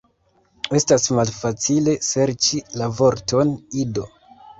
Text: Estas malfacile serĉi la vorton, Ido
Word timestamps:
Estas 0.77 1.03
malfacile 1.19 1.93
serĉi 2.13 2.61
la 2.81 2.87
vorton, 3.01 3.53
Ido 3.83 4.07